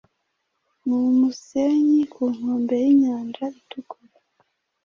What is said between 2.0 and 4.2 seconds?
ku nkombe y'Inyanja Itukura,